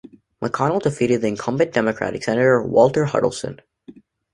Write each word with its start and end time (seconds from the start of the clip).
McConnell 0.41 0.81
defeated 0.81 1.21
the 1.21 1.27
incumbent 1.27 1.73
Democratic 1.73 2.23
senator, 2.23 2.63
Walter 2.63 3.05
Huddleston. 3.05 3.61